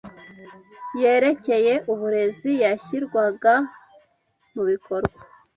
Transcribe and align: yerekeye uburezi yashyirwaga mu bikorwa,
yerekeye 1.01 1.73
uburezi 1.91 2.51
yashyirwaga 2.63 3.53
mu 4.53 4.63
bikorwa, 4.69 5.17